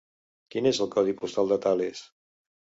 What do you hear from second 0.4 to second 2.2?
Quin és el codi postal de Tales?